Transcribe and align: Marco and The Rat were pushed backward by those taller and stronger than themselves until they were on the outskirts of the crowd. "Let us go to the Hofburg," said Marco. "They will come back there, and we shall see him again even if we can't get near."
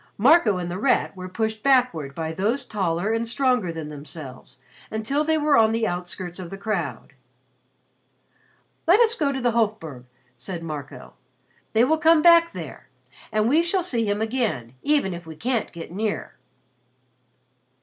Marco 0.17 0.57
and 0.57 0.71
The 0.71 0.79
Rat 0.79 1.15
were 1.15 1.29
pushed 1.29 1.61
backward 1.61 2.15
by 2.15 2.33
those 2.33 2.65
taller 2.65 3.13
and 3.13 3.27
stronger 3.27 3.71
than 3.71 3.89
themselves 3.89 4.57
until 4.89 5.23
they 5.23 5.37
were 5.37 5.55
on 5.55 5.73
the 5.73 5.85
outskirts 5.87 6.39
of 6.39 6.49
the 6.49 6.57
crowd. 6.57 7.13
"Let 8.87 8.99
us 8.99 9.13
go 9.13 9.31
to 9.31 9.39
the 9.39 9.51
Hofburg," 9.51 10.05
said 10.35 10.63
Marco. 10.63 11.13
"They 11.73 11.83
will 11.83 11.99
come 11.99 12.23
back 12.23 12.51
there, 12.53 12.89
and 13.31 13.47
we 13.47 13.61
shall 13.61 13.83
see 13.83 14.09
him 14.09 14.23
again 14.23 14.73
even 14.81 15.13
if 15.13 15.27
we 15.27 15.35
can't 15.35 15.71
get 15.71 15.91
near." 15.91 16.33